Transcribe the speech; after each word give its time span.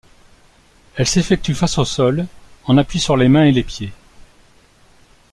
Elles 0.95 1.05
s'effectuent 1.05 1.53
face 1.53 1.77
au 1.77 1.85
sol, 1.85 2.25
en 2.65 2.79
appui 2.79 2.99
sur 2.99 3.15
les 3.17 3.27
mains 3.29 3.43
et 3.45 3.51
les 3.51 3.61
pieds. 3.63 3.93